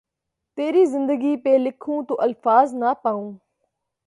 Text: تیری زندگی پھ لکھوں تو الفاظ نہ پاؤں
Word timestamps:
تیری 0.57 0.85
زندگی 0.85 1.35
پھ 1.43 1.57
لکھوں 1.59 2.01
تو 2.07 2.15
الفاظ 2.21 2.73
نہ 2.73 2.93
پاؤں 3.03 3.31